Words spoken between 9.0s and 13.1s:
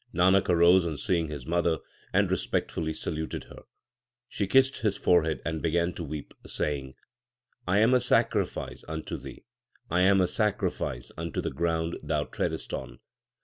thee. I am a sacrifice unto the ground thou treadest on.